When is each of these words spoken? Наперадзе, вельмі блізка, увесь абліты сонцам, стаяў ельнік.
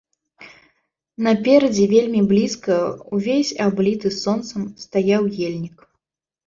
Наперадзе, 1.27 1.85
вельмі 1.93 2.21
блізка, 2.33 2.79
увесь 3.19 3.55
абліты 3.69 4.07
сонцам, 4.23 4.61
стаяў 4.87 5.31
ельнік. 5.53 5.77